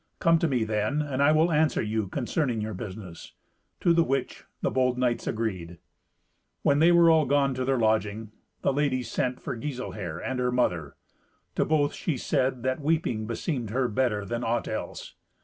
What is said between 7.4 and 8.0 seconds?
to their